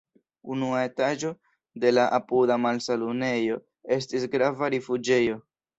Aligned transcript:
Unua 0.53 0.79
etaĝo 0.85 1.31
de 1.85 1.93
la 1.97 2.07
apuda 2.19 2.59
malsanulejo 2.65 3.61
estis 4.01 4.31
grava 4.37 4.77
rifuĝejo. 4.79 5.43